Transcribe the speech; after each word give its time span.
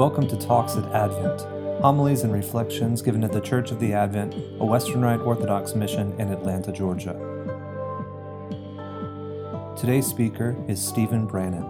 Welcome 0.00 0.28
to 0.28 0.36
Talks 0.38 0.76
at 0.76 0.84
Advent, 0.94 1.42
homilies 1.82 2.22
and 2.22 2.32
reflections 2.32 3.02
given 3.02 3.22
at 3.22 3.32
the 3.32 3.40
Church 3.42 3.70
of 3.70 3.78
the 3.80 3.92
Advent, 3.92 4.32
a 4.58 4.64
Western 4.64 5.02
Rite 5.02 5.20
Orthodox 5.20 5.74
mission 5.74 6.18
in 6.18 6.32
Atlanta, 6.32 6.72
Georgia. 6.72 7.12
Today's 9.78 10.06
speaker 10.06 10.56
is 10.68 10.82
Stephen 10.82 11.26
Brannan. 11.26 11.64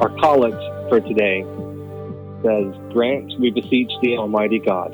Our 0.00 0.08
collect 0.18 0.56
for 0.88 1.00
today 1.00 1.42
says, 2.42 2.74
Grant, 2.94 3.38
we 3.38 3.50
beseech 3.50 3.92
thee, 4.00 4.16
Almighty 4.16 4.60
God, 4.60 4.92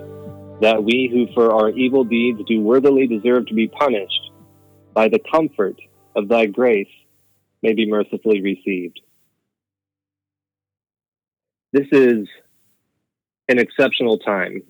that 0.61 0.83
we 0.83 1.09
who 1.13 1.33
for 1.33 1.55
our 1.55 1.71
evil 1.71 2.03
deeds 2.03 2.41
do 2.49 2.61
worthily 2.61 3.07
deserve 3.07 3.47
to 3.47 3.55
be 3.55 3.69
punished, 3.69 4.33
by 4.95 5.09
the 5.09 5.21
comfort 5.31 5.77
of 6.17 6.27
thy 6.27 6.47
grace 6.47 6.89
may 7.63 7.75
be 7.75 7.89
mercifully 7.89 8.41
received. 8.41 9.01
This 11.73 11.87
is 11.93 12.29
an 13.49 13.59
exceptional 13.59 14.19
time, 14.19 14.63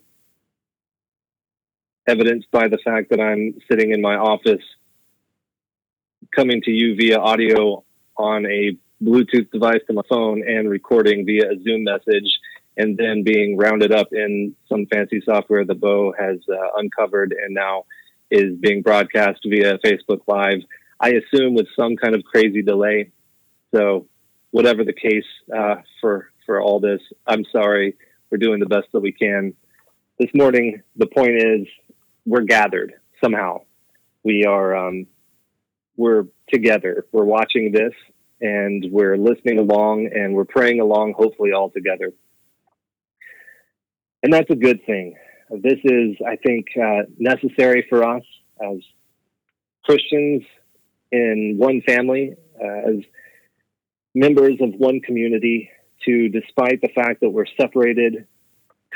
evidenced 2.09 2.51
by 2.51 2.69
the 2.69 2.78
fact 2.84 3.11
that 3.11 3.20
I'm 3.20 3.55
sitting 3.70 3.92
in 3.92 4.01
my 4.01 4.16
office 4.16 4.62
coming 6.34 6.61
to 6.62 6.70
you 6.70 6.97
via 6.97 7.19
audio 7.19 7.84
on 8.16 8.47
a 8.47 8.77
Bluetooth 9.03 9.50
device 9.53 9.81
to 9.86 9.92
my 9.92 10.03
phone 10.09 10.42
and 10.47 10.69
recording 10.69 11.25
via 11.25 11.53
a 11.53 11.62
Zoom 11.62 11.84
message 11.84 12.39
and 12.77 12.97
then 12.97 13.22
being 13.25 13.56
rounded 13.56 13.92
up 13.92 14.09
in 14.12 14.55
some 14.69 14.86
fancy 14.86 15.20
software 15.25 15.64
that 15.64 15.81
Bo 15.81 16.12
has 16.19 16.39
uh, 16.48 16.55
uncovered 16.77 17.33
and 17.33 17.55
now 17.55 17.84
is 18.31 18.56
being 18.61 18.83
broadcast 18.83 19.41
via 19.44 19.78
Facebook 19.78 20.20
Live. 20.27 20.61
I 21.00 21.10
assume 21.10 21.54
with 21.54 21.66
some 21.77 21.96
kind 21.96 22.14
of 22.14 22.24
crazy 22.24 22.62
delay. 22.62 23.10
So, 23.74 24.06
whatever 24.50 24.84
the 24.84 24.92
case 24.92 25.24
uh, 25.56 25.77
for 26.00 26.30
for 26.46 26.60
all 26.60 26.80
this, 26.80 27.00
I'm 27.27 27.44
sorry. 27.52 27.96
We're 28.30 28.38
doing 28.38 28.60
the 28.60 28.66
best 28.66 28.88
that 28.92 29.00
we 29.00 29.12
can. 29.12 29.54
This 30.19 30.30
morning, 30.34 30.82
the 30.96 31.06
point 31.06 31.36
is 31.36 31.66
we're 32.26 32.42
gathered 32.42 32.94
somehow. 33.22 33.62
We 34.24 34.44
are 34.44 34.76
um, 34.76 35.06
we're 35.96 36.24
together. 36.52 37.06
We're 37.12 37.24
watching 37.24 37.72
this 37.72 37.92
and 38.41 38.86
we're 38.91 39.16
listening 39.16 39.58
along 39.58 40.10
and 40.14 40.34
we're 40.34 40.44
praying 40.44 40.80
along. 40.80 41.14
Hopefully, 41.16 41.52
all 41.52 41.70
together, 41.70 42.12
and 44.22 44.32
that's 44.32 44.50
a 44.50 44.56
good 44.56 44.84
thing. 44.84 45.14
This 45.50 45.78
is, 45.82 46.16
I 46.26 46.36
think, 46.36 46.66
uh, 46.76 47.02
necessary 47.19 47.86
for 47.88 48.04
us 48.04 48.22
as 48.62 48.78
Christians 49.84 50.42
in 51.11 51.56
one 51.59 51.83
family, 51.83 52.34
uh, 52.62 52.91
as 52.91 53.05
members 54.14 54.55
of 54.61 54.75
one 54.75 55.01
community, 55.01 55.70
to, 56.05 56.28
despite 56.28 56.81
the 56.81 56.89
fact 56.95 57.20
that 57.20 57.31
we're 57.31 57.47
separated, 57.61 58.27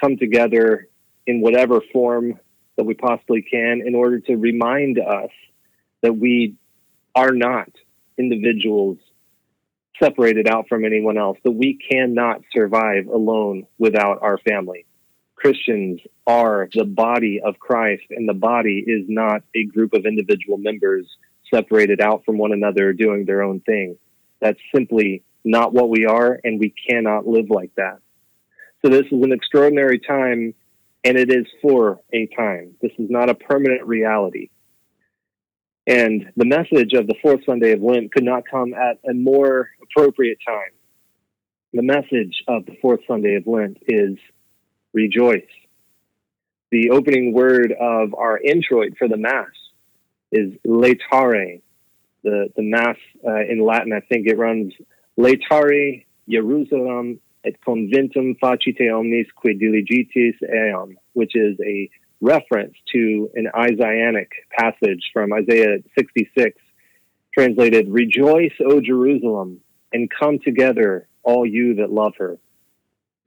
come 0.00 0.16
together 0.16 0.88
in 1.26 1.40
whatever 1.40 1.80
form 1.92 2.38
that 2.76 2.84
we 2.84 2.94
possibly 2.94 3.42
can 3.42 3.82
in 3.84 3.94
order 3.94 4.20
to 4.20 4.36
remind 4.36 4.98
us 4.98 5.30
that 6.02 6.16
we 6.16 6.56
are 7.14 7.32
not 7.32 7.68
individuals 8.18 8.98
separated 10.02 10.48
out 10.48 10.68
from 10.68 10.84
anyone 10.84 11.18
else, 11.18 11.38
that 11.44 11.52
we 11.52 11.78
cannot 11.90 12.40
survive 12.52 13.06
alone 13.06 13.66
without 13.78 14.22
our 14.22 14.38
family. 14.38 14.86
Christians 15.36 16.00
are 16.26 16.68
the 16.72 16.84
body 16.84 17.40
of 17.44 17.58
Christ, 17.58 18.04
and 18.10 18.28
the 18.28 18.34
body 18.34 18.82
is 18.86 19.04
not 19.08 19.42
a 19.54 19.64
group 19.64 19.92
of 19.92 20.06
individual 20.06 20.56
members 20.56 21.06
separated 21.52 22.00
out 22.00 22.24
from 22.24 22.38
one 22.38 22.52
another 22.52 22.92
doing 22.92 23.24
their 23.24 23.42
own 23.42 23.60
thing. 23.60 23.96
That's 24.40 24.58
simply 24.74 25.22
not 25.44 25.72
what 25.72 25.88
we 25.88 26.06
are, 26.06 26.38
and 26.42 26.58
we 26.58 26.74
cannot 26.88 27.26
live 27.26 27.50
like 27.50 27.74
that. 27.76 27.98
So, 28.84 28.90
this 28.90 29.06
is 29.06 29.22
an 29.22 29.32
extraordinary 29.32 29.98
time, 29.98 30.54
and 31.04 31.16
it 31.16 31.30
is 31.30 31.46
for 31.60 32.00
a 32.12 32.26
time. 32.36 32.74
This 32.80 32.92
is 32.98 33.10
not 33.10 33.30
a 33.30 33.34
permanent 33.34 33.86
reality. 33.86 34.50
And 35.86 36.32
the 36.36 36.44
message 36.44 36.92
of 36.94 37.06
the 37.06 37.14
fourth 37.22 37.40
Sunday 37.44 37.72
of 37.72 37.82
Lent 37.82 38.12
could 38.12 38.24
not 38.24 38.44
come 38.48 38.72
at 38.72 38.98
a 39.08 39.14
more 39.14 39.70
appropriate 39.82 40.38
time. 40.46 40.70
The 41.72 41.82
message 41.82 42.42
of 42.46 42.66
the 42.66 42.76
fourth 42.80 43.00
Sunday 43.08 43.34
of 43.34 43.46
Lent 43.46 43.78
is 43.88 44.16
rejoice. 44.92 45.42
The 46.70 46.90
opening 46.90 47.32
word 47.32 47.72
of 47.72 48.14
our 48.14 48.38
introit 48.38 48.94
for 48.96 49.08
the 49.08 49.16
Mass 49.16 49.50
is 50.32 50.52
laetare. 50.66 51.60
The, 52.24 52.48
the 52.56 52.62
Mass 52.62 52.96
uh, 53.26 53.40
in 53.50 53.64
Latin, 53.64 53.92
I 53.92 54.00
think 54.00 54.28
it 54.28 54.38
runs 54.38 54.72
laetare 55.18 56.04
Jerusalem 56.28 57.20
et 57.44 57.54
conventum 57.66 58.38
facite 58.38 58.92
omnes 58.92 59.26
qui 59.34 59.54
diligitis 59.54 60.36
eam, 60.42 60.96
which 61.14 61.34
is 61.34 61.58
a 61.64 61.90
reference 62.20 62.74
to 62.92 63.28
an 63.34 63.48
Isaianic 63.54 64.30
passage 64.56 65.10
from 65.12 65.32
Isaiah 65.32 65.78
66, 65.98 66.56
translated, 67.34 67.88
Rejoice, 67.88 68.52
O 68.64 68.80
Jerusalem, 68.80 69.60
and 69.92 70.08
come 70.08 70.38
together, 70.38 71.08
all 71.24 71.44
you 71.44 71.74
that 71.76 71.90
love 71.90 72.14
her. 72.18 72.38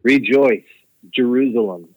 Rejoice, 0.03 0.63
Jerusalem. 1.13 1.89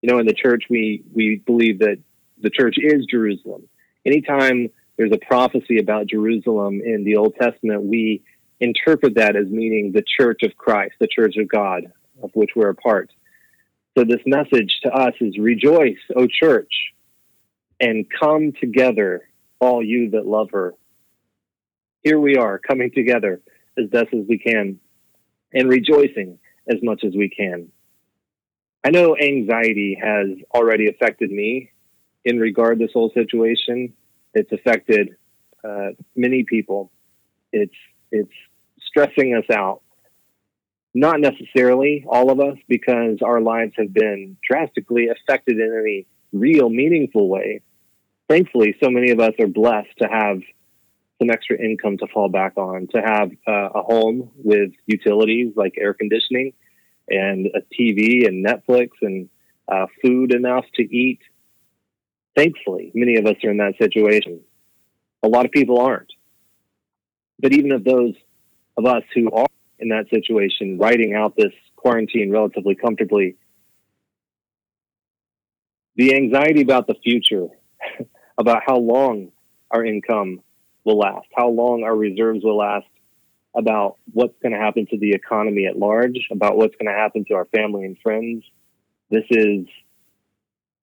You 0.00 0.10
know, 0.10 0.18
in 0.18 0.26
the 0.26 0.34
church, 0.34 0.64
we, 0.70 1.04
we 1.14 1.42
believe 1.44 1.80
that 1.80 1.98
the 2.40 2.50
church 2.50 2.76
is 2.78 3.04
Jerusalem. 3.10 3.68
Anytime 4.04 4.68
there's 4.96 5.12
a 5.12 5.26
prophecy 5.26 5.78
about 5.78 6.06
Jerusalem 6.06 6.80
in 6.84 7.04
the 7.04 7.16
Old 7.16 7.34
Testament, 7.40 7.84
we 7.84 8.22
interpret 8.60 9.14
that 9.14 9.36
as 9.36 9.46
meaning 9.46 9.92
the 9.92 10.04
church 10.18 10.42
of 10.42 10.56
Christ, 10.56 10.94
the 11.00 11.06
church 11.06 11.36
of 11.36 11.48
God, 11.48 11.92
of 12.22 12.30
which 12.34 12.50
we're 12.56 12.70
a 12.70 12.74
part. 12.74 13.10
So 13.96 14.04
this 14.04 14.20
message 14.26 14.80
to 14.84 14.90
us 14.90 15.14
is 15.20 15.38
rejoice, 15.38 15.98
O 16.16 16.26
church, 16.26 16.72
and 17.80 18.06
come 18.08 18.52
together, 18.60 19.28
all 19.60 19.82
you 19.82 20.10
that 20.10 20.26
love 20.26 20.50
her. 20.52 20.74
Here 22.02 22.18
we 22.18 22.36
are 22.36 22.58
coming 22.58 22.90
together 22.92 23.40
as 23.76 23.88
best 23.90 24.12
as 24.12 24.24
we 24.28 24.38
can 24.38 24.80
and 25.52 25.68
rejoicing 25.68 26.38
as 26.68 26.76
much 26.82 27.04
as 27.04 27.14
we 27.14 27.28
can. 27.28 27.68
I 28.84 28.90
know 28.90 29.16
anxiety 29.16 29.98
has 30.00 30.28
already 30.54 30.88
affected 30.88 31.30
me 31.30 31.70
in 32.24 32.38
regard 32.38 32.78
to 32.78 32.86
this 32.86 32.92
whole 32.92 33.10
situation. 33.12 33.94
It's 34.34 34.52
affected 34.52 35.16
uh, 35.64 35.90
many 36.14 36.44
people. 36.44 36.90
It's 37.52 37.74
it's 38.10 38.32
stressing 38.86 39.34
us 39.34 39.54
out. 39.54 39.82
Not 40.94 41.20
necessarily 41.20 42.04
all 42.08 42.30
of 42.30 42.40
us, 42.40 42.56
because 42.66 43.18
our 43.22 43.40
lives 43.40 43.72
have 43.76 43.92
been 43.92 44.36
drastically 44.46 45.08
affected 45.08 45.58
in 45.58 45.78
any 45.78 46.06
real, 46.32 46.70
meaningful 46.70 47.28
way. 47.28 47.60
Thankfully, 48.28 48.76
so 48.82 48.90
many 48.90 49.10
of 49.10 49.20
us 49.20 49.32
are 49.38 49.46
blessed 49.46 49.96
to 50.00 50.08
have 50.08 50.40
some 51.18 51.30
extra 51.30 51.58
income 51.58 51.98
to 51.98 52.06
fall 52.06 52.28
back 52.28 52.56
on, 52.56 52.88
to 52.94 53.00
have 53.00 53.30
uh, 53.46 53.70
a 53.74 53.82
home 53.82 54.30
with 54.36 54.70
utilities 54.86 55.52
like 55.56 55.74
air 55.78 55.94
conditioning, 55.94 56.52
and 57.08 57.46
a 57.46 57.60
TV 57.74 58.26
and 58.26 58.44
Netflix 58.44 58.88
and 59.02 59.28
uh, 59.66 59.86
food 60.02 60.34
enough 60.34 60.64
to 60.74 60.82
eat. 60.82 61.20
Thankfully, 62.38 62.92
many 62.94 63.16
of 63.16 63.26
us 63.26 63.34
are 63.42 63.50
in 63.50 63.56
that 63.56 63.74
situation. 63.82 64.42
A 65.24 65.28
lot 65.28 65.44
of 65.44 65.50
people 65.50 65.80
aren't. 65.80 66.12
But 67.40 67.52
even 67.52 67.72
of 67.72 67.82
those 67.82 68.14
of 68.76 68.86
us 68.86 69.02
who 69.12 69.28
are 69.32 69.48
in 69.80 69.88
that 69.88 70.04
situation, 70.08 70.78
writing 70.78 71.16
out 71.16 71.34
this 71.36 71.52
quarantine 71.74 72.30
relatively 72.30 72.76
comfortably, 72.76 73.34
the 75.96 76.14
anxiety 76.14 76.62
about 76.62 76.86
the 76.86 76.94
future, 77.02 77.48
about 78.38 78.62
how 78.64 78.76
long 78.76 79.32
our 79.72 79.84
income 79.84 80.40
will 80.84 80.98
last, 80.98 81.26
how 81.36 81.48
long 81.48 81.82
our 81.82 81.96
reserves 81.96 82.44
will 82.44 82.58
last, 82.58 82.86
about 83.56 83.96
what's 84.12 84.38
going 84.44 84.52
to 84.52 84.60
happen 84.60 84.86
to 84.92 84.96
the 84.96 85.10
economy 85.10 85.66
at 85.66 85.76
large, 85.76 86.28
about 86.30 86.56
what's 86.56 86.76
going 86.76 86.86
to 86.86 86.96
happen 86.96 87.24
to 87.24 87.34
our 87.34 87.46
family 87.46 87.84
and 87.84 87.96
friends. 88.00 88.44
This 89.10 89.24
is 89.28 89.66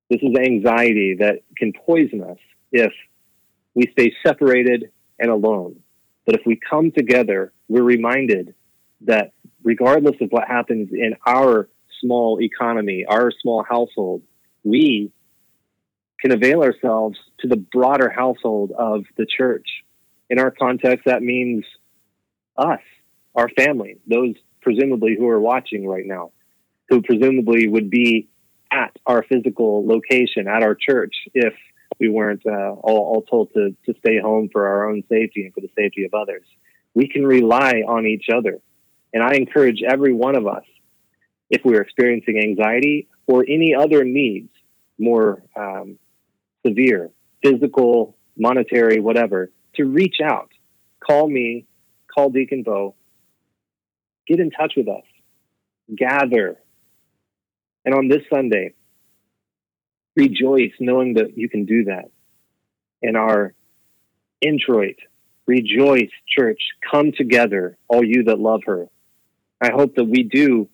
this 0.09 0.19
is 0.21 0.35
anxiety 0.35 1.17
that 1.19 1.41
can 1.57 1.73
poison 1.73 2.23
us 2.23 2.37
if 2.71 2.91
we 3.73 3.83
stay 3.91 4.13
separated 4.25 4.91
and 5.19 5.31
alone. 5.31 5.77
But 6.25 6.35
if 6.35 6.41
we 6.45 6.59
come 6.69 6.91
together, 6.91 7.53
we're 7.67 7.83
reminded 7.83 8.55
that 9.01 9.31
regardless 9.63 10.15
of 10.21 10.29
what 10.29 10.47
happens 10.47 10.89
in 10.91 11.15
our 11.25 11.69
small 12.01 12.39
economy, 12.41 13.05
our 13.07 13.31
small 13.41 13.63
household, 13.63 14.21
we 14.63 15.11
can 16.19 16.31
avail 16.31 16.63
ourselves 16.63 17.17
to 17.39 17.47
the 17.47 17.57
broader 17.57 18.09
household 18.09 18.71
of 18.77 19.05
the 19.17 19.25
church. 19.25 19.67
In 20.29 20.39
our 20.39 20.51
context, 20.51 21.05
that 21.05 21.21
means 21.21 21.65
us, 22.57 22.79
our 23.35 23.49
family, 23.49 23.97
those 24.07 24.33
presumably 24.61 25.15
who 25.17 25.27
are 25.27 25.39
watching 25.39 25.87
right 25.87 26.05
now, 26.05 26.31
who 26.89 27.01
presumably 27.01 27.67
would 27.67 27.89
be 27.89 28.29
at 28.71 28.95
our 29.05 29.23
physical 29.23 29.85
location, 29.85 30.47
at 30.47 30.63
our 30.63 30.75
church, 30.75 31.13
if 31.33 31.53
we 31.99 32.09
weren't 32.09 32.45
uh, 32.45 32.71
all, 32.71 32.97
all, 32.97 33.21
told 33.21 33.53
to, 33.53 33.75
to 33.85 33.93
stay 33.99 34.19
home 34.19 34.49
for 34.51 34.67
our 34.67 34.89
own 34.89 35.03
safety 35.09 35.45
and 35.45 35.53
for 35.53 35.61
the 35.61 35.69
safety 35.77 36.03
of 36.05 36.13
others. 36.13 36.43
We 36.93 37.07
can 37.07 37.25
rely 37.25 37.83
on 37.87 38.05
each 38.05 38.25
other. 38.33 38.59
And 39.13 39.23
I 39.23 39.35
encourage 39.35 39.81
every 39.81 40.13
one 40.13 40.35
of 40.35 40.45
us, 40.47 40.63
if 41.49 41.61
we're 41.63 41.81
experiencing 41.81 42.39
anxiety 42.39 43.07
or 43.27 43.45
any 43.47 43.73
other 43.73 44.03
needs, 44.03 44.49
more 44.97 45.43
um, 45.55 45.97
severe, 46.65 47.11
physical, 47.43 48.17
monetary, 48.37 48.99
whatever, 48.99 49.51
to 49.75 49.85
reach 49.85 50.17
out. 50.23 50.49
Call 51.05 51.29
me, 51.29 51.65
call 52.13 52.29
Deacon 52.29 52.63
Bo, 52.63 52.95
get 54.27 54.39
in 54.39 54.51
touch 54.51 54.73
with 54.75 54.87
us, 54.87 55.03
gather. 55.95 56.57
And 57.85 57.93
on 57.93 58.07
this 58.07 58.23
Sunday, 58.33 58.73
rejoice 60.15 60.71
knowing 60.79 61.13
that 61.15 61.37
you 61.37 61.47
can 61.49 61.65
do 61.65 61.85
that. 61.85 62.05
In 63.01 63.15
our 63.15 63.53
introit, 64.41 64.97
rejoice, 65.45 66.09
church, 66.27 66.59
come 66.91 67.11
together, 67.15 67.77
all 67.87 68.03
you 68.03 68.23
that 68.23 68.39
love 68.39 68.61
her. 68.65 68.87
I 69.61 69.71
hope 69.71 69.95
that 69.95 70.05
we 70.05 70.23
do 70.23 70.67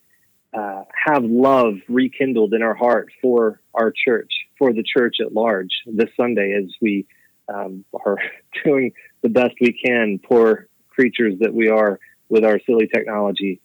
uh, 0.53 0.83
have 0.93 1.23
love 1.23 1.75
rekindled 1.87 2.53
in 2.53 2.61
our 2.61 2.73
heart 2.73 3.09
for 3.21 3.61
our 3.73 3.91
church, 3.91 4.31
for 4.57 4.73
the 4.73 4.83
church 4.83 5.17
at 5.19 5.33
large 5.33 5.71
this 5.85 6.09
Sunday 6.17 6.53
as 6.53 6.71
we 6.81 7.05
um, 7.53 7.85
are 8.05 8.17
doing 8.63 8.93
the 9.21 9.29
best 9.29 9.55
we 9.59 9.73
can, 9.73 10.19
poor 10.19 10.67
creatures 10.89 11.35
that 11.39 11.53
we 11.53 11.69
are 11.69 11.99
with 12.29 12.45
our 12.45 12.59
silly 12.65 12.87
technology. 12.87 13.61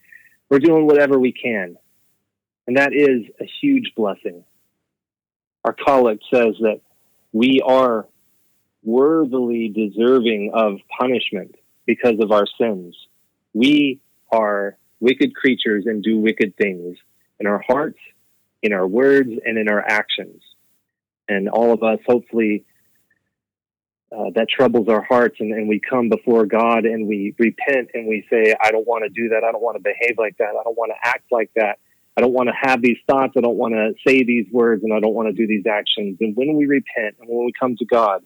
We're 0.48 0.58
doing 0.58 0.86
whatever 0.86 1.18
we 1.18 1.32
can. 1.32 1.76
And 2.66 2.76
that 2.76 2.92
is 2.92 3.22
a 3.40 3.48
huge 3.60 3.92
blessing. 3.96 4.44
Our 5.64 5.72
collect 5.72 6.22
says 6.32 6.54
that 6.60 6.80
we 7.32 7.60
are 7.64 8.06
worthily 8.82 9.68
deserving 9.68 10.52
of 10.54 10.78
punishment 10.98 11.56
because 11.86 12.20
of 12.20 12.32
our 12.32 12.46
sins. 12.58 12.96
We 13.52 14.00
are 14.32 14.76
wicked 15.00 15.34
creatures 15.34 15.84
and 15.86 16.02
do 16.02 16.18
wicked 16.18 16.56
things 16.56 16.96
in 17.38 17.46
our 17.46 17.62
hearts, 17.66 17.98
in 18.62 18.72
our 18.72 18.86
words, 18.86 19.30
and 19.44 19.58
in 19.58 19.68
our 19.68 19.80
actions. 19.80 20.42
And 21.28 21.48
all 21.48 21.72
of 21.72 21.82
us, 21.82 21.98
hopefully, 22.06 22.64
uh, 24.16 24.30
that 24.34 24.48
troubles 24.48 24.88
our 24.88 25.02
hearts, 25.02 25.36
and, 25.40 25.52
and 25.52 25.68
we 25.68 25.80
come 25.80 26.08
before 26.08 26.46
God 26.46 26.84
and 26.84 27.08
we 27.08 27.34
repent 27.38 27.90
and 27.92 28.06
we 28.06 28.24
say, 28.30 28.54
I 28.62 28.70
don't 28.70 28.86
want 28.86 29.02
to 29.02 29.08
do 29.08 29.30
that. 29.30 29.42
I 29.42 29.50
don't 29.50 29.62
want 29.62 29.76
to 29.76 29.82
behave 29.82 30.16
like 30.16 30.38
that. 30.38 30.50
I 30.50 30.62
don't 30.62 30.78
want 30.78 30.92
to 30.92 31.08
act 31.08 31.24
like 31.32 31.50
that. 31.56 31.78
I 32.16 32.22
don't 32.22 32.32
want 32.32 32.48
to 32.48 32.54
have 32.68 32.80
these 32.80 32.96
thoughts. 33.06 33.34
I 33.36 33.40
don't 33.40 33.56
want 33.56 33.74
to 33.74 33.92
say 34.06 34.24
these 34.24 34.46
words, 34.50 34.82
and 34.82 34.92
I 34.92 35.00
don't 35.00 35.14
want 35.14 35.28
to 35.28 35.34
do 35.34 35.46
these 35.46 35.66
actions. 35.66 36.16
And 36.20 36.34
when 36.34 36.56
we 36.56 36.64
repent 36.64 37.16
and 37.20 37.28
when 37.28 37.44
we 37.44 37.52
come 37.58 37.76
to 37.76 37.84
God, 37.84 38.22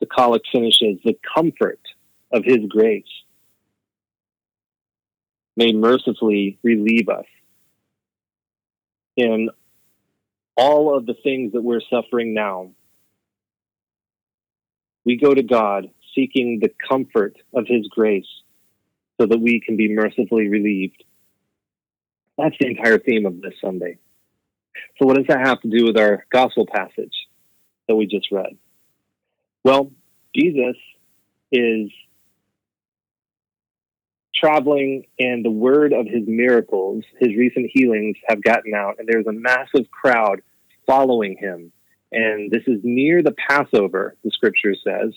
the 0.00 0.06
collect 0.06 0.46
finishes 0.52 0.98
the 1.04 1.18
comfort 1.34 1.80
of 2.32 2.44
His 2.44 2.60
grace 2.68 3.04
may 5.56 5.72
mercifully 5.72 6.58
relieve 6.62 7.08
us 7.08 7.26
in 9.16 9.50
all 10.56 10.96
of 10.96 11.06
the 11.06 11.14
things 11.22 11.52
that 11.52 11.62
we're 11.62 11.80
suffering 11.90 12.34
now. 12.34 12.70
We 15.04 15.16
go 15.16 15.34
to 15.34 15.42
God 15.42 15.90
seeking 16.14 16.60
the 16.60 16.70
comfort 16.88 17.36
of 17.54 17.66
His 17.66 17.88
grace 17.88 18.26
so 19.20 19.26
that 19.26 19.38
we 19.38 19.60
can 19.60 19.76
be 19.76 19.94
mercifully 19.94 20.48
relieved. 20.48 21.04
That's 22.38 22.56
the 22.58 22.68
entire 22.68 22.98
theme 22.98 23.26
of 23.26 23.40
this 23.40 23.54
Sunday. 23.60 23.98
So, 24.98 25.06
what 25.06 25.16
does 25.16 25.26
that 25.28 25.46
have 25.46 25.60
to 25.62 25.68
do 25.68 25.84
with 25.84 25.98
our 25.98 26.26
gospel 26.30 26.66
passage 26.66 27.14
that 27.88 27.96
we 27.96 28.06
just 28.06 28.30
read? 28.32 28.56
Well, 29.64 29.92
Jesus 30.34 30.76
is 31.50 31.90
traveling 34.34 35.04
and 35.18 35.44
the 35.44 35.50
word 35.50 35.92
of 35.92 36.06
his 36.06 36.26
miracles, 36.26 37.04
his 37.20 37.36
recent 37.36 37.70
healings 37.72 38.16
have 38.28 38.42
gotten 38.42 38.74
out, 38.74 38.96
and 38.98 39.08
there's 39.08 39.26
a 39.26 39.32
massive 39.32 39.90
crowd 39.90 40.40
following 40.86 41.36
him. 41.38 41.72
And 42.10 42.50
this 42.50 42.62
is 42.66 42.80
near 42.82 43.22
the 43.22 43.34
Passover, 43.48 44.16
the 44.24 44.30
scripture 44.30 44.74
says. 44.74 45.12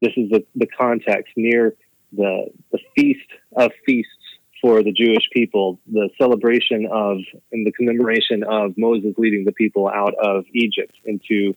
This 0.00 0.12
is 0.16 0.30
the, 0.30 0.44
the 0.54 0.66
context 0.66 1.32
near 1.36 1.74
the, 2.12 2.46
the 2.70 2.78
feast 2.94 3.28
of 3.56 3.72
feasts 3.86 4.12
for 4.62 4.82
the 4.82 4.92
Jewish 4.92 5.28
people, 5.32 5.78
the 5.90 6.08
celebration 6.16 6.88
of 6.90 7.18
and 7.50 7.66
the 7.66 7.72
commemoration 7.72 8.44
of 8.44 8.78
Moses 8.78 9.14
leading 9.18 9.44
the 9.44 9.52
people 9.52 9.88
out 9.88 10.14
of 10.14 10.46
Egypt 10.54 10.94
into, 11.04 11.54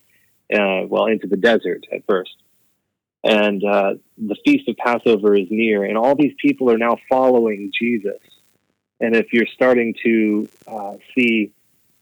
uh, 0.53 0.85
well, 0.87 1.05
into 1.05 1.27
the 1.27 1.37
desert 1.37 1.85
at 1.93 2.05
first 2.05 2.35
and 3.25 3.63
uh, 3.63 3.95
the 4.19 4.35
feast 4.45 4.69
of 4.69 4.77
Passover 4.77 5.35
is 5.35 5.47
near, 5.49 5.83
and 5.83 5.97
all 5.97 6.15
these 6.15 6.35
people 6.39 6.69
are 6.71 6.77
now 6.77 6.95
following 7.09 7.71
Jesus. 7.77 8.21
And 9.01 9.15
if 9.15 9.33
you're 9.33 9.47
starting 9.47 9.95
to 10.03 10.47
uh, 10.67 10.93
see 11.15 11.51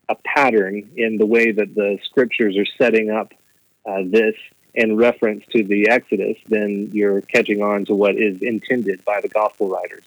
a 0.09 0.15
pattern 0.15 0.91
in 0.97 1.17
the 1.17 1.25
way 1.25 1.51
that 1.51 1.73
the 1.73 1.97
scriptures 2.03 2.57
are 2.57 2.65
setting 2.77 3.09
up 3.09 3.33
uh, 3.85 4.01
this 4.05 4.35
in 4.75 4.97
reference 4.97 5.45
to 5.55 5.63
the 5.63 5.89
Exodus, 5.89 6.37
then 6.49 6.89
you're 6.91 7.21
catching 7.21 7.61
on 7.61 7.85
to 7.85 7.95
what 7.95 8.17
is 8.17 8.41
intended 8.41 9.05
by 9.05 9.21
the 9.21 9.29
gospel 9.29 9.69
writers. 9.69 10.03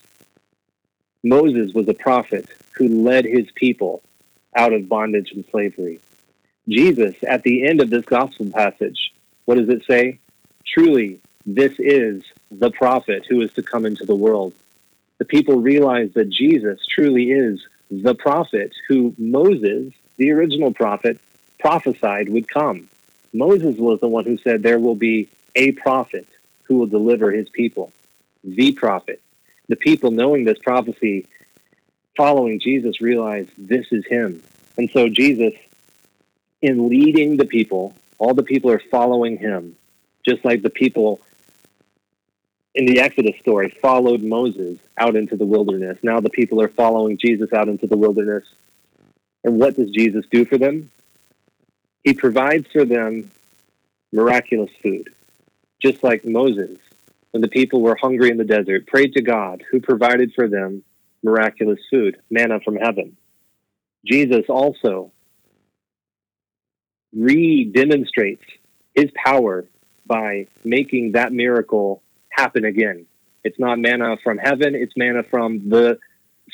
Moses 1.28 1.75
was 1.75 1.88
a 1.88 1.94
prophet 1.94 2.49
who 2.76 3.02
led 3.02 3.25
his 3.25 3.50
people 3.56 4.00
out 4.55 4.73
of 4.73 4.88
bondage 4.88 5.32
and 5.32 5.44
slavery. 5.50 5.99
Jesus, 6.69 7.17
at 7.26 7.43
the 7.43 7.67
end 7.67 7.81
of 7.81 7.90
this 7.90 8.05
gospel 8.05 8.49
passage, 8.50 9.12
what 9.44 9.56
does 9.56 9.69
it 9.69 9.82
say? 9.90 10.20
Truly, 10.64 11.20
this 11.44 11.73
is 11.81 12.23
the 12.52 12.70
prophet 12.70 13.26
who 13.28 13.40
is 13.40 13.52
to 13.55 13.62
come 13.64 13.87
into 13.87 14.06
the 14.06 14.14
world. 14.14 14.52
The 15.19 15.25
people 15.25 15.61
realize 15.61 16.12
that 16.14 16.31
Jesus 16.31 16.78
truly 16.87 17.32
is 17.32 17.61
the 17.90 18.14
prophet 18.14 18.73
who 18.88 19.12
Moses, 19.19 19.93
the 20.19 20.31
original 20.31 20.73
prophet, 20.73 21.19
prophesied 21.58 22.28
would 22.28 22.46
come. 22.46 22.88
Moses 23.32 23.76
was 23.78 23.99
the 23.99 24.09
one 24.09 24.26
who 24.26 24.38
said 24.38 24.62
there 24.62 24.78
will 24.78 24.95
be 24.95 25.28
a 25.56 25.73
prophet 25.73 26.28
who 26.64 26.76
will 26.76 26.87
deliver 26.87 27.33
his 27.33 27.49
people, 27.49 27.92
the 28.45 28.71
prophet. 28.73 29.21
The 29.68 29.76
people, 29.76 30.11
knowing 30.11 30.44
this 30.44 30.58
prophecy, 30.58 31.26
following 32.16 32.61
Jesus, 32.61 33.00
realized 33.00 33.50
this 33.58 33.87
is 33.90 34.04
him. 34.06 34.42
And 34.78 34.90
so, 34.90 35.08
Jesus, 35.08 35.54
in 36.62 36.88
leading 36.88 37.37
the 37.37 37.44
people, 37.44 37.94
all 38.18 38.35
the 38.35 38.42
people 38.42 38.70
are 38.70 38.82
following 38.90 39.38
him 39.38 39.76
just 40.26 40.44
like 40.44 40.62
the 40.62 40.70
people 40.70 41.20
in 42.75 42.85
the 42.85 43.00
Exodus 43.00 43.38
story 43.40 43.70
followed 43.80 44.23
Moses 44.23 44.78
out 44.99 45.16
into 45.16 45.37
the 45.37 45.46
wilderness. 45.46 45.99
Now 46.02 46.20
the 46.20 46.30
people 46.30 46.61
are 46.61 46.68
following 46.68 47.16
Jesus 47.16 47.52
out 47.52 47.68
into 47.68 47.87
the 47.87 47.96
wilderness. 47.96 48.44
And 49.44 49.58
what 49.58 49.76
does 49.76 49.90
Jesus 49.90 50.26
do 50.30 50.44
for 50.44 50.58
them? 50.58 50.90
He 52.04 52.12
provides 52.12 52.66
for 52.73 52.85
them 52.85 53.30
miraculous 54.12 54.70
food. 54.82 55.12
Just 55.80 56.02
like 56.02 56.25
Moses, 56.25 56.78
when 57.37 57.43
the 57.43 57.49
people 57.49 57.83
were 57.83 57.99
hungry 58.00 58.31
in 58.31 58.38
the 58.38 58.45
desert, 58.45 58.87
prayed 58.87 59.12
to 59.12 59.21
God, 59.21 59.62
who 59.71 59.78
provided 59.78 60.33
for 60.35 60.49
them 60.49 60.83
miraculous 61.23 61.78
food, 61.90 62.16
manna 62.31 62.61
from 62.64 62.76
heaven. 62.76 63.14
Jesus 64.07 64.45
also 64.49 65.12
re 67.14 67.66
demonstrates 67.66 68.43
his 68.95 69.11
power 69.23 69.66
by 70.07 70.47
making 70.64 71.12
that 71.12 71.31
miracle 71.31 72.02
happen 72.31 72.64
again. 72.64 73.05
It's 73.45 73.59
not 73.59 73.78
manna 73.78 74.16
from 74.25 74.38
heaven, 74.38 74.75
it's 74.75 74.95
manna 74.97 75.23
from 75.31 75.69
the 75.69 75.99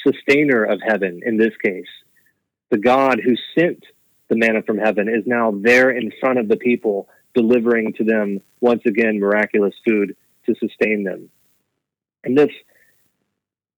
sustainer 0.04 0.64
of 0.64 0.80
heaven 0.84 1.20
in 1.24 1.36
this 1.36 1.54
case. 1.64 1.86
The 2.72 2.78
God 2.78 3.20
who 3.24 3.36
sent 3.56 3.84
the 4.28 4.36
manna 4.36 4.62
from 4.64 4.78
heaven 4.78 5.08
is 5.08 5.22
now 5.28 5.52
there 5.56 5.90
in 5.90 6.10
front 6.18 6.40
of 6.40 6.48
the 6.48 6.56
people, 6.56 7.08
delivering 7.36 7.92
to 7.98 8.02
them 8.02 8.40
once 8.60 8.82
again 8.84 9.20
miraculous 9.20 9.74
food 9.86 10.16
to 10.46 10.54
sustain 10.56 11.04
them. 11.04 11.28
And 12.24 12.36
this 12.36 12.50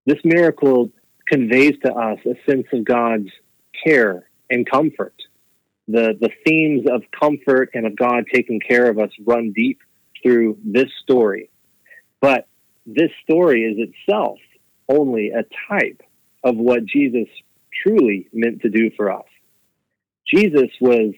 this 0.07 0.19
miracle 0.25 0.91
conveys 1.27 1.75
to 1.85 1.93
us 1.93 2.19
a 2.27 2.35
sense 2.51 2.67
of 2.73 2.85
God's 2.85 3.31
care 3.85 4.29
and 4.51 4.69
comfort 4.69 5.15
the 5.89 6.17
the 6.19 6.31
themes 6.47 6.87
of 6.91 7.03
comfort 7.19 7.71
and 7.75 7.87
of 7.87 7.97
God 7.97 8.25
taking 8.33 8.61
care 8.61 8.89
of 8.89 8.99
us 8.99 9.11
run 9.25 9.53
deep 9.53 9.81
through 10.23 10.59
this 10.65 10.91
story. 11.03 11.51
But 12.21 12.47
this 12.87 13.11
story 13.23 13.63
is 13.63 13.89
itself 13.89 14.39
only 14.89 15.31
a 15.31 15.45
type 15.69 16.03
of 16.43 16.57
what 16.57 16.85
Jesus 16.85 17.29
truly 17.83 18.29
meant 18.33 18.63
to 18.63 18.71
do 18.71 18.91
for 18.97 19.11
us. 19.11 19.25
Jesus 20.33 20.71
was 20.81 21.15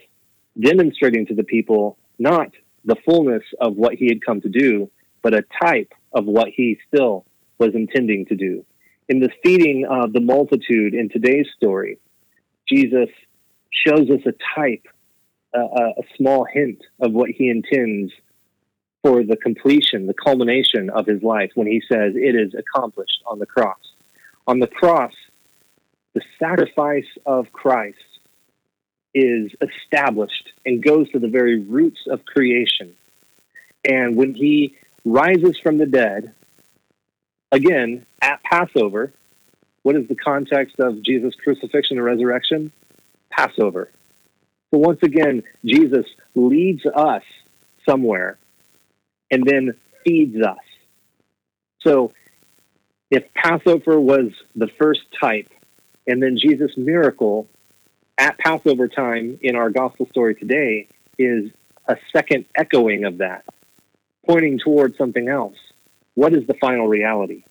demonstrating 0.60 1.26
to 1.26 1.34
the 1.34 1.44
people 1.44 1.98
not 2.18 2.50
the 2.84 2.96
fullness 3.04 3.42
of 3.60 3.76
what 3.76 3.94
he 3.94 4.06
had 4.06 4.24
come 4.24 4.40
to 4.40 4.48
do, 4.48 4.90
but 5.26 5.34
a 5.34 5.42
type 5.60 5.92
of 6.12 6.24
what 6.24 6.46
he 6.54 6.78
still 6.86 7.26
was 7.58 7.74
intending 7.74 8.26
to 8.26 8.36
do. 8.36 8.64
In 9.08 9.18
the 9.18 9.28
feeding 9.42 9.84
of 9.84 10.12
the 10.12 10.20
multitude 10.20 10.94
in 10.94 11.08
today's 11.08 11.48
story, 11.56 11.98
Jesus 12.68 13.08
shows 13.72 14.08
us 14.08 14.20
a 14.24 14.34
type, 14.54 14.86
a, 15.52 15.58
a 15.58 16.02
small 16.16 16.44
hint 16.44 16.80
of 17.00 17.10
what 17.10 17.28
he 17.30 17.50
intends 17.50 18.12
for 19.02 19.24
the 19.24 19.36
completion, 19.36 20.06
the 20.06 20.14
culmination 20.14 20.90
of 20.90 21.06
his 21.06 21.20
life 21.24 21.50
when 21.56 21.66
he 21.66 21.82
says, 21.92 22.12
It 22.14 22.36
is 22.36 22.54
accomplished 22.54 23.20
on 23.26 23.40
the 23.40 23.46
cross. 23.46 23.80
On 24.46 24.60
the 24.60 24.68
cross, 24.68 25.14
the 26.14 26.22
sacrifice 26.38 27.10
of 27.26 27.50
Christ 27.50 27.98
is 29.12 29.50
established 29.60 30.52
and 30.64 30.80
goes 30.80 31.10
to 31.10 31.18
the 31.18 31.26
very 31.26 31.58
roots 31.58 32.02
of 32.08 32.24
creation. 32.24 32.94
And 33.84 34.14
when 34.14 34.32
he 34.32 34.76
rises 35.06 35.56
from 35.62 35.78
the 35.78 35.86
dead, 35.86 36.34
again, 37.52 38.04
at 38.20 38.42
Passover, 38.42 39.12
what 39.82 39.94
is 39.94 40.08
the 40.08 40.16
context 40.16 40.80
of 40.80 41.00
Jesus' 41.02 41.34
crucifixion 41.42 41.96
and 41.96 42.04
resurrection? 42.04 42.72
Passover. 43.30 43.90
So 44.72 44.80
once 44.80 44.98
again, 45.02 45.44
Jesus 45.64 46.04
leads 46.34 46.84
us 46.86 47.22
somewhere 47.88 48.36
and 49.30 49.44
then 49.46 49.74
feeds 50.04 50.44
us. 50.44 50.58
So 51.86 52.12
if 53.10 53.22
Passover 53.34 54.00
was 54.00 54.32
the 54.56 54.68
first 54.76 55.02
type, 55.20 55.48
and 56.08 56.20
then 56.20 56.36
Jesus' 56.40 56.72
miracle 56.76 57.46
at 58.18 58.38
Passover 58.38 58.88
time 58.88 59.38
in 59.40 59.54
our 59.54 59.70
gospel 59.70 60.06
story 60.10 60.34
today 60.34 60.88
is 61.16 61.50
a 61.86 61.96
second 62.12 62.46
echoing 62.56 63.04
of 63.04 63.18
that, 63.18 63.44
pointing 64.26 64.58
towards 64.58 64.96
something 64.98 65.28
else. 65.28 65.56
What 66.14 66.32
is 66.32 66.46
the 66.46 66.54
final 66.54 66.86
reality? 66.86 67.44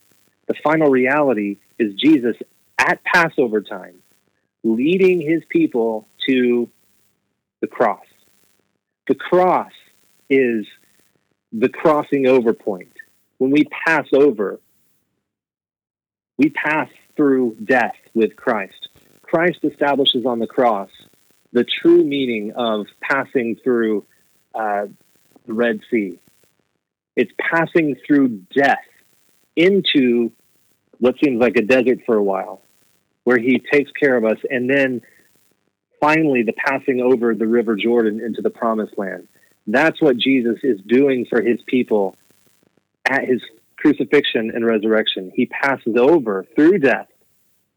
The 0.48 0.55
final 0.63 0.89
reality 0.89 1.58
is 1.79 1.94
Jesus 1.96 2.36
at 2.77 3.03
Passover 3.03 3.62
time 3.62 4.01
leading 4.63 5.22
his 5.22 5.44
people 5.50 6.08
to 6.27 6.70
the 7.62 7.67
cross. 7.67 8.05
The 9.08 9.15
cross 9.15 9.72
is 10.29 10.65
the 11.51 11.70
crossing 11.70 12.27
over 12.27 12.53
point. 12.53 12.91
When 13.38 13.51
we 13.51 13.65
pass 13.65 14.08
over, 14.13 14.60
we 16.38 16.50
pass 16.50 16.89
through 17.15 17.58
death 17.63 17.96
with 18.13 18.36
Christ. 18.36 18.89
Christ 19.22 19.60
establishes 19.63 20.25
on 20.25 20.39
the 20.39 20.48
cross 20.48 20.89
the 21.53 21.63
true 21.63 22.03
meaning 22.03 22.51
of 22.55 22.88
passing 23.01 23.55
through 23.63 24.05
uh, 24.53 24.88
the 25.46 25.53
Red 25.53 25.79
Sea. 25.89 26.20
It's 27.15 27.31
passing 27.39 27.95
through 28.05 28.41
death 28.55 28.77
into 29.55 30.31
what 31.00 31.15
seems 31.24 31.39
like 31.39 31.57
a 31.57 31.62
desert 31.62 32.00
for 32.05 32.15
a 32.15 32.24
while, 32.24 32.62
where 33.24 33.38
he 33.38 33.62
takes 33.72 33.91
care 33.91 34.15
of 34.15 34.25
us, 34.25 34.38
and 34.50 34.69
then 34.69 35.01
finally 36.00 36.43
the 36.43 36.53
passing 36.53 37.01
over 37.01 37.34
the 37.34 37.48
River 37.48 37.75
Jordan 37.75 38.22
into 38.22 38.41
the 38.41 38.50
promised 38.50 38.98
land. 38.98 39.27
That's 39.67 40.01
what 40.01 40.17
Jesus 40.17 40.60
is 40.63 40.79
doing 40.86 41.25
for 41.29 41.41
his 41.41 41.60
people 41.67 42.15
at 43.10 43.25
his 43.25 43.41
crucifixion 43.77 44.51
and 44.53 44.65
resurrection. 44.65 45.31
He 45.34 45.45
passes 45.45 45.95
over 45.98 46.45
through 46.55 46.79
death 46.79 47.07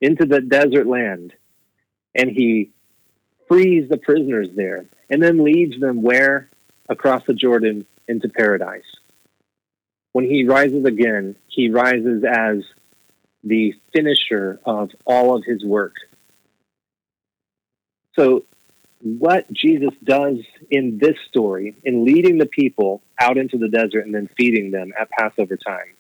into 0.01 0.27
the 0.27 0.41
desert 0.41 0.87
land 0.87 1.33
and 2.15 2.31
he 2.31 2.71
frees 3.49 3.89
the 3.89 3.97
prisoners 3.97 4.49
there 4.55 4.87
and 5.11 5.23
then 5.23 5.45
leads 5.45 5.81
them 5.81 6.03
where? 6.03 6.51
Across 6.91 7.25
the 7.27 7.35
Jordan 7.35 7.85
into 8.07 8.29
paradise. 8.31 8.83
When 10.13 10.25
he 10.25 10.45
rises 10.45 10.85
again, 10.85 11.37
he 11.49 11.71
rises 11.71 12.25
as 12.25 12.59
the 13.45 13.75
finisher 13.95 14.61
of 14.65 14.91
all 15.07 15.37
of 15.37 15.45
his 15.45 15.65
work. 15.65 15.95
So, 18.19 18.45
what 19.01 19.51
Jesus 19.53 19.95
does 20.03 20.39
in 20.71 20.99
this 21.01 21.15
story, 21.29 21.77
in 21.85 22.05
leading 22.05 22.39
the 22.39 22.47
people 22.47 23.01
out 23.21 23.39
into 23.39 23.57
the 23.57 23.69
desert 23.69 24.05
and 24.07 24.15
then 24.15 24.29
feeding 24.37 24.73
them 24.73 24.93
at 24.99 25.09
Passover 25.11 25.57
time, 25.57 25.95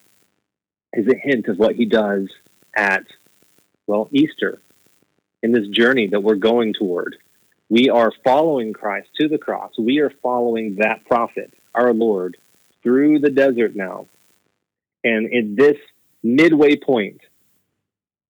is 0.93 1.07
a 1.07 1.17
hint 1.17 1.47
of 1.47 1.59
what 1.59 1.77
he 1.77 1.85
does 1.85 2.29
at, 2.77 3.05
well, 3.87 4.09
Easter, 4.11 4.61
in 5.43 5.53
this 5.53 5.69
journey 5.69 6.09
that 6.09 6.23
we're 6.23 6.35
going 6.35 6.75
toward. 6.75 7.17
We 7.69 7.89
are 7.89 8.13
following 8.25 8.73
Christ 8.73 9.11
to 9.21 9.29
the 9.29 9.39
cross. 9.39 9.73
We 9.79 10.01
are 10.01 10.13
following 10.23 10.77
that 10.77 11.05
prophet, 11.05 11.53
our 11.75 11.93
Lord, 11.93 12.37
through 12.89 13.19
the 13.19 13.29
desert 13.29 13.77
now. 13.77 14.07
And 15.05 15.27
at 15.27 15.57
this 15.57 15.77
midway 16.23 16.77
point, 16.77 17.21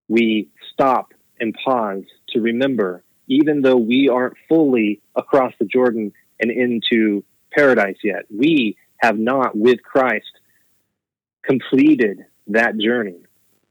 we 0.09 0.49
stop 0.73 1.13
and 1.39 1.55
pause 1.63 2.03
to 2.29 2.41
remember, 2.41 3.01
even 3.27 3.61
though 3.61 3.77
we 3.77 4.09
aren't 4.09 4.35
fully 4.49 4.99
across 5.15 5.53
the 5.59 5.65
Jordan 5.65 6.11
and 6.41 6.51
into 6.51 7.23
paradise 7.53 7.95
yet, 8.03 8.25
we 8.29 8.75
have 8.97 9.17
not, 9.17 9.55
with 9.55 9.81
Christ, 9.81 10.31
completed 11.41 12.25
that 12.47 12.77
journey. 12.77 13.21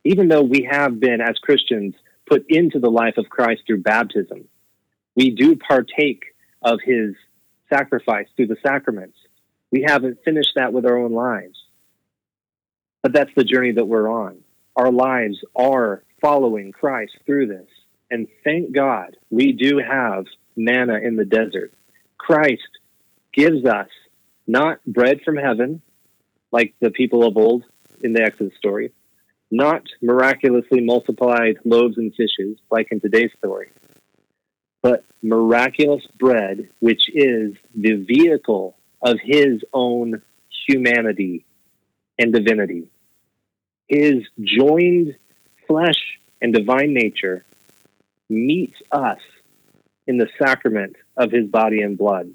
Even 0.04 0.28
though 0.28 0.42
we 0.42 0.66
have 0.70 0.98
been, 0.98 1.20
as 1.20 1.36
Christians, 1.36 1.94
put 2.26 2.46
into 2.48 2.78
the 2.78 2.90
life 2.90 3.18
of 3.18 3.28
Christ 3.28 3.64
through 3.66 3.82
baptism, 3.82 4.48
we 5.14 5.32
do 5.32 5.54
partake 5.54 6.24
of 6.62 6.78
his 6.82 7.14
sacrifice 7.68 8.26
through 8.36 8.46
the 8.46 8.56
sacraments. 8.62 9.17
We 9.70 9.84
haven't 9.86 10.18
finished 10.24 10.52
that 10.56 10.72
with 10.72 10.86
our 10.86 10.96
own 10.96 11.12
lives. 11.12 11.58
But 13.02 13.12
that's 13.12 13.30
the 13.36 13.44
journey 13.44 13.72
that 13.72 13.86
we're 13.86 14.10
on. 14.10 14.38
Our 14.76 14.90
lives 14.90 15.38
are 15.54 16.02
following 16.20 16.72
Christ 16.72 17.12
through 17.26 17.48
this. 17.48 17.68
And 18.10 18.26
thank 18.44 18.72
God 18.72 19.16
we 19.30 19.52
do 19.52 19.78
have 19.78 20.24
manna 20.56 20.98
in 20.98 21.16
the 21.16 21.24
desert. 21.24 21.72
Christ 22.16 22.68
gives 23.34 23.64
us 23.64 23.88
not 24.46 24.84
bread 24.86 25.20
from 25.24 25.36
heaven, 25.36 25.82
like 26.50 26.74
the 26.80 26.90
people 26.90 27.26
of 27.26 27.36
old 27.36 27.64
in 28.02 28.14
the 28.14 28.22
Exodus 28.22 28.56
story, 28.56 28.92
not 29.50 29.82
miraculously 30.00 30.80
multiplied 30.80 31.58
loaves 31.64 31.98
and 31.98 32.14
fishes, 32.14 32.58
like 32.70 32.88
in 32.90 33.00
today's 33.00 33.30
story, 33.38 33.68
but 34.82 35.04
miraculous 35.22 36.02
bread, 36.18 36.68
which 36.80 37.02
is 37.12 37.54
the 37.74 37.94
vehicle 37.94 38.77
of 39.02 39.18
his 39.22 39.62
own 39.72 40.22
humanity 40.66 41.44
and 42.18 42.32
divinity. 42.32 42.88
His 43.86 44.24
joined 44.40 45.16
flesh 45.66 46.18
and 46.42 46.52
divine 46.52 46.92
nature 46.92 47.44
meets 48.28 48.80
us 48.92 49.20
in 50.06 50.18
the 50.18 50.28
sacrament 50.38 50.96
of 51.16 51.30
his 51.30 51.46
body 51.46 51.82
and 51.82 51.96
blood. 51.96 52.32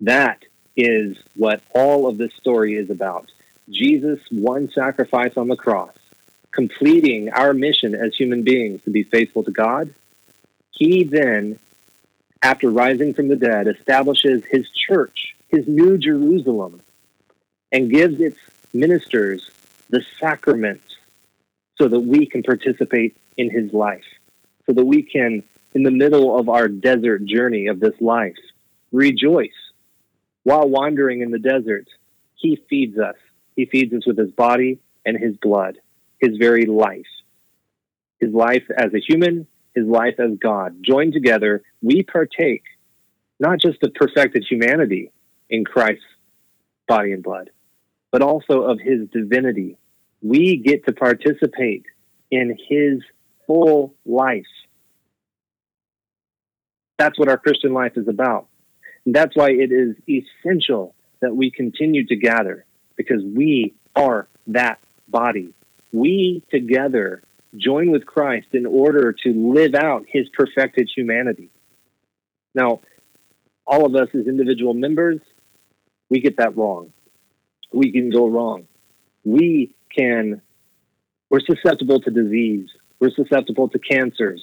That 0.00 0.44
is 0.76 1.16
what 1.34 1.62
all 1.74 2.06
of 2.06 2.18
this 2.18 2.32
story 2.34 2.74
is 2.74 2.90
about. 2.90 3.30
Jesus' 3.68 4.20
one 4.30 4.70
sacrifice 4.70 5.36
on 5.36 5.48
the 5.48 5.56
cross, 5.56 5.94
completing 6.52 7.30
our 7.30 7.52
mission 7.52 7.94
as 7.94 8.14
human 8.14 8.42
beings 8.42 8.82
to 8.84 8.90
be 8.90 9.02
faithful 9.02 9.42
to 9.44 9.50
God. 9.50 9.92
He 10.70 11.04
then, 11.04 11.58
after 12.42 12.70
rising 12.70 13.14
from 13.14 13.28
the 13.28 13.36
dead, 13.36 13.66
establishes 13.66 14.44
his 14.44 14.68
church, 14.70 15.35
his 15.56 15.66
new 15.66 15.96
Jerusalem, 15.96 16.82
and 17.72 17.90
gives 17.90 18.20
its 18.20 18.36
ministers 18.74 19.50
the 19.88 20.04
sacraments 20.20 20.84
so 21.80 21.88
that 21.88 22.00
we 22.00 22.26
can 22.26 22.42
participate 22.42 23.16
in 23.38 23.50
his 23.50 23.72
life, 23.72 24.04
so 24.66 24.72
that 24.72 24.84
we 24.84 25.02
can, 25.02 25.42
in 25.74 25.82
the 25.82 25.90
middle 25.90 26.38
of 26.38 26.48
our 26.48 26.68
desert 26.68 27.24
journey 27.24 27.68
of 27.68 27.80
this 27.80 27.94
life, 28.00 28.36
rejoice. 28.92 29.48
While 30.42 30.68
wandering 30.68 31.22
in 31.22 31.30
the 31.30 31.38
desert, 31.38 31.88
he 32.34 32.60
feeds 32.68 32.98
us. 32.98 33.16
He 33.56 33.64
feeds 33.64 33.94
us 33.94 34.06
with 34.06 34.18
his 34.18 34.30
body 34.30 34.78
and 35.06 35.16
his 35.16 35.36
blood, 35.38 35.78
his 36.20 36.36
very 36.36 36.66
life. 36.66 37.06
His 38.20 38.32
life 38.32 38.64
as 38.76 38.92
a 38.92 39.00
human, 39.00 39.46
his 39.74 39.86
life 39.86 40.20
as 40.20 40.38
God. 40.38 40.76
Joined 40.82 41.14
together, 41.14 41.62
we 41.82 42.02
partake 42.02 42.64
not 43.40 43.58
just 43.60 43.82
of 43.82 43.94
perfected 43.94 44.44
humanity 44.48 45.12
in 45.50 45.64
Christ's 45.64 46.04
body 46.88 47.12
and 47.12 47.22
blood, 47.22 47.50
but 48.12 48.22
also 48.22 48.62
of 48.62 48.78
his 48.80 49.08
divinity 49.12 49.78
we 50.22 50.56
get 50.56 50.84
to 50.86 50.92
participate 50.92 51.84
in 52.30 52.56
his 52.68 53.02
full 53.46 53.94
life. 54.04 54.44
That's 56.98 57.18
what 57.18 57.28
our 57.28 57.36
Christian 57.36 57.72
life 57.72 57.92
is 57.96 58.08
about. 58.08 58.48
And 59.04 59.14
that's 59.14 59.36
why 59.36 59.50
it 59.50 59.70
is 59.70 59.94
essential 60.08 60.94
that 61.20 61.34
we 61.34 61.50
continue 61.50 62.06
to 62.06 62.16
gather 62.16 62.64
because 62.96 63.22
we 63.22 63.74
are 63.94 64.28
that 64.48 64.80
body. 65.06 65.54
We 65.92 66.42
together 66.50 67.22
join 67.56 67.90
with 67.90 68.04
Christ 68.06 68.48
in 68.52 68.66
order 68.66 69.14
to 69.24 69.52
live 69.54 69.74
out 69.74 70.04
his 70.08 70.28
perfected 70.30 70.90
humanity. 70.94 71.50
Now, 72.54 72.80
all 73.66 73.86
of 73.86 73.94
us 73.94 74.08
as 74.14 74.26
individual 74.26 74.74
members, 74.74 75.20
we 76.10 76.20
get 76.20 76.36
that 76.38 76.56
wrong. 76.56 76.92
We 77.72 77.92
can 77.92 78.10
go 78.10 78.28
wrong. 78.28 78.66
We 79.24 79.74
can, 79.96 80.40
we're 81.30 81.40
susceptible 81.40 82.00
to 82.00 82.10
disease, 82.10 82.68
we're 83.00 83.10
susceptible 83.10 83.68
to 83.70 83.78
cancers. 83.78 84.42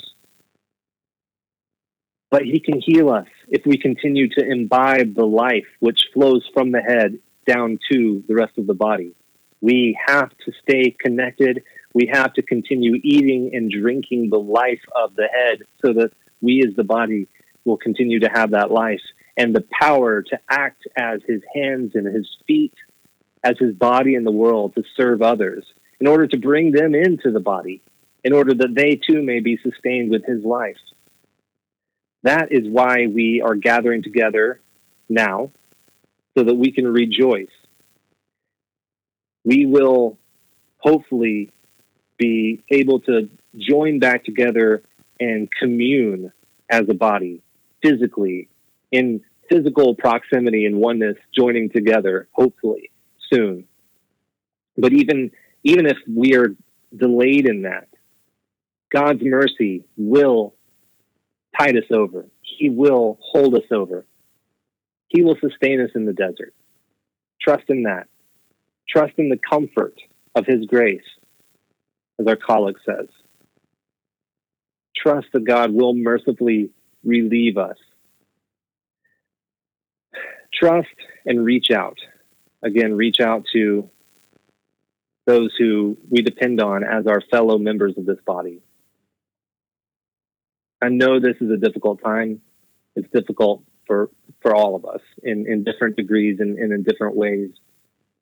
But 2.30 2.44
He 2.44 2.60
can 2.60 2.82
heal 2.82 3.10
us 3.10 3.28
if 3.48 3.66
we 3.66 3.78
continue 3.78 4.28
to 4.30 4.46
imbibe 4.46 5.16
the 5.16 5.26
life 5.26 5.68
which 5.80 6.08
flows 6.14 6.48
from 6.54 6.72
the 6.72 6.82
head 6.82 7.20
down 7.48 7.80
to 7.92 8.24
the 8.28 8.36
rest 8.36 8.58
of 8.58 8.68
the 8.68 8.74
body. 8.74 9.16
We 9.62 9.98
have 10.08 10.30
to 10.46 10.52
stay 10.62 10.96
connected. 11.00 11.64
We 11.94 12.10
have 12.12 12.34
to 12.34 12.42
continue 12.42 12.96
eating 13.04 13.52
and 13.54 13.72
drinking 13.72 14.30
the 14.30 14.40
life 14.40 14.82
of 14.96 15.16
the 15.16 15.30
head 15.34 15.66
so 15.86 15.94
that 15.94 16.12
we 16.42 16.64
as 16.68 16.76
the 16.76 16.84
body 16.84 17.28
will 17.64 17.78
continue 17.78 18.20
to 18.20 18.30
have 18.34 18.52
that 18.52 18.72
life 18.72 19.00
and 19.38 19.56
the 19.56 19.66
power 19.80 20.22
to 20.22 20.40
act 20.50 20.84
as 20.96 21.22
his 21.28 21.42
hands 21.54 21.92
and 21.96 22.06
his 22.06 22.30
feet, 22.48 22.74
as 23.44 23.58
his 23.60 23.74
body 23.74 24.16
in 24.16 24.24
the 24.24 24.32
world 24.32 24.76
to 24.76 24.84
serve 24.96 25.22
others 25.22 25.66
in 26.00 26.08
order 26.08 26.28
to 26.28 26.38
bring 26.38 26.72
them 26.72 26.94
into 26.96 27.32
the 27.32 27.40
body, 27.40 27.82
in 28.24 28.34
order 28.34 28.54
that 28.54 28.76
they 28.76 28.96
too 28.96 29.22
may 29.22 29.40
be 29.40 29.58
sustained 29.64 30.12
with 30.12 30.26
his 30.26 30.44
life. 30.44 30.78
That 32.24 32.52
is 32.52 32.68
why 32.68 33.08
we 33.08 33.42
are 33.42 33.56
gathering 33.56 34.04
together 34.04 34.60
now 35.10 35.52
so 36.38 36.44
that 36.44 36.56
we 36.56 36.72
can 36.72 36.88
rejoice. 36.88 37.52
We 39.44 39.66
will 39.66 40.18
hopefully 40.78 41.52
be 42.18 42.64
able 42.70 43.00
to 43.02 43.30
join 43.58 44.00
back 44.00 44.24
together 44.24 44.84
and 45.20 45.50
commune 45.52 46.32
as 46.70 46.84
a 46.90 46.94
body 46.94 47.42
physically 47.82 48.48
in 48.94 49.22
physical 49.50 49.96
proximity 49.96 50.66
and 50.68 50.78
oneness 50.78 51.18
joining 51.36 51.70
together 51.70 52.30
hopefully 52.32 52.92
soon. 53.34 53.66
But 54.78 54.94
even 54.94 55.32
even 55.64 55.88
if 55.88 55.98
we 56.08 56.36
are 56.36 56.56
delayed 56.96 57.48
in 57.48 57.64
that 57.64 57.88
god's 58.94 59.22
mercy 59.24 59.84
will 59.98 60.54
tide 61.58 61.76
us 61.76 61.92
over. 61.92 62.28
He 62.42 62.70
will 62.70 63.18
hold 63.22 63.56
us 63.56 63.70
over. 63.72 64.06
He 65.08 65.24
will 65.24 65.38
sustain 65.42 65.82
us 65.82 65.90
in 65.96 66.06
the 66.06 66.14
desert. 66.14 66.54
Trust 67.42 67.64
in 67.70 67.84
that. 67.84 68.08
Trust 68.88 69.14
in 69.18 69.30
the 69.30 69.40
comfort 69.50 69.96
of 70.36 70.46
his 70.46 70.66
grace 70.68 71.02
as 72.20 72.28
our 72.28 72.36
collect 72.36 72.80
says. 72.86 73.08
Trust 74.96 75.28
that 75.34 75.46
god 75.46 75.72
will 75.72 75.96
mercifully 75.96 76.70
relieve 77.04 77.58
us 77.58 77.78
trust 80.64 80.96
and 81.26 81.44
reach 81.44 81.72
out. 81.72 81.98
Again, 82.64 82.96
reach 82.96 83.18
out 83.20 83.44
to 83.54 83.90
those 85.26 85.54
who 85.58 85.98
we 86.10 86.22
depend 86.22 86.62
on 86.62 86.84
as 86.84 87.06
our 87.08 87.22
fellow 87.32 87.58
members 87.58 87.94
of 87.98 88.06
this 88.06 88.20
body. 88.26 88.62
I 90.82 90.90
know 90.90 91.20
this 91.20 91.36
is 91.42 91.50
a 91.50 91.58
difficult 91.58 92.02
time. 92.04 92.42
It's 92.96 93.10
difficult 93.12 93.64
for, 93.88 94.10
for 94.42 94.56
all 94.56 94.76
of 94.76 94.86
us 94.86 95.02
in, 95.22 95.48
in 95.48 95.64
different 95.64 95.98
degrees 95.98 96.38
and, 96.40 96.58
and 96.58 96.72
in 96.72 96.84
different 96.84 97.16
ways. 97.16 97.52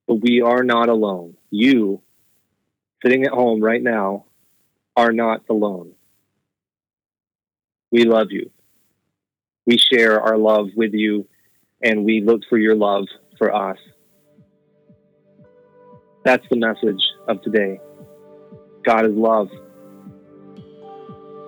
But 0.08 0.16
we 0.16 0.42
are 0.42 0.64
not 0.64 0.90
alone. 0.90 1.36
You, 1.50 2.02
sitting 3.04 3.24
at 3.24 3.32
home 3.32 3.62
right 3.62 3.82
now, 3.82 4.26
are 4.96 5.12
not 5.12 5.44
alone. 5.50 5.94
We 7.92 8.06
love 8.06 8.28
you. 8.32 8.50
We 9.66 9.78
share 9.78 10.20
our 10.22 10.38
love 10.38 10.70
with 10.76 10.94
you 10.94 11.28
and 11.84 12.06
we 12.06 12.22
look 12.22 12.42
for 12.50 12.58
your 12.58 12.76
love 12.76 13.06
for 13.38 13.54
us. 13.54 13.78
That's 16.24 16.46
the 16.50 16.58
message 16.58 17.02
of 17.28 17.42
today. 17.42 17.80
God 18.86 19.06
is 19.06 19.14
love. 19.14 19.50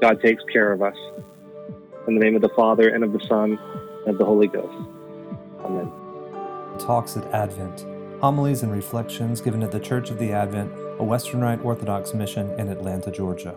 God 0.02 0.19
takes 0.22 0.43
care 0.52 0.72
of 0.72 0.82
us. 0.82 0.98
In 2.08 2.15
the 2.15 2.19
name 2.19 2.36
of 2.36 2.41
the 2.41 2.50
Father, 2.56 2.89
and 2.89 3.04
of 3.04 3.13
the 3.13 3.26
Son, 3.28 3.58
and 4.06 4.10
of 4.10 4.17
the 4.17 4.26
Holy 4.26 4.48
Ghost. 4.48 4.76
Amen. 5.63 5.89
Talks 6.80 7.15
at 7.15 7.26
Advent 7.34 7.86
Homilies 8.24 8.63
and 8.63 8.72
reflections 8.72 9.41
given 9.41 9.62
at 9.63 9.72
the 9.74 9.82
Church 9.82 10.10
of 10.10 10.17
the 10.17 10.32
Advent, 10.32 10.72
a 10.98 11.04
Western 11.04 11.41
Rite 11.41 11.62
Orthodox 11.62 12.13
mission 12.13 12.50
in 12.58 12.69
Atlanta, 12.69 13.12
Georgia. 13.12 13.54